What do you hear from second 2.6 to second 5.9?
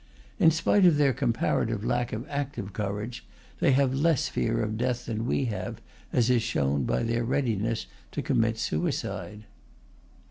courage, they have less fear of death than we have,